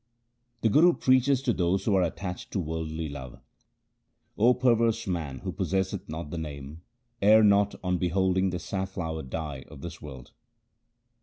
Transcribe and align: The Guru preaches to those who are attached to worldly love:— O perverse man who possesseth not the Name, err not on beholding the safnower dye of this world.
The 0.61 0.69
Guru 0.69 0.93
preaches 0.93 1.43
to 1.43 1.53
those 1.53 1.85
who 1.85 1.93
are 1.95 2.01
attached 2.01 2.49
to 2.53 2.59
worldly 2.59 3.07
love:— 3.07 3.39
O 4.45 4.55
perverse 4.55 5.05
man 5.05 5.37
who 5.41 5.51
possesseth 5.51 6.09
not 6.09 6.31
the 6.31 6.39
Name, 6.39 6.81
err 7.21 7.43
not 7.43 7.75
on 7.83 7.99
beholding 7.99 8.49
the 8.49 8.57
safnower 8.57 9.21
dye 9.21 9.63
of 9.67 9.81
this 9.81 10.01
world. 10.01 10.31